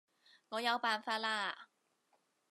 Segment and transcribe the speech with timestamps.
[0.49, 1.67] 我有辦法啦